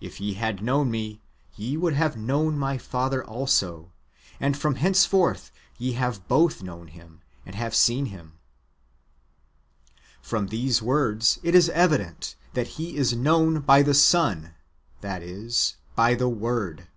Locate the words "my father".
2.58-3.24